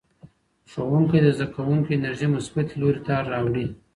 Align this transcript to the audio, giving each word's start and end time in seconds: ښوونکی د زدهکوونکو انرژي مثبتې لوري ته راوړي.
ښوونکی 0.71 1.19
د 1.21 1.27
زدهکوونکو 1.37 1.89
انرژي 1.97 2.27
مثبتې 2.35 2.73
لوري 2.81 3.01
ته 3.07 3.15
راوړي. 3.31 3.67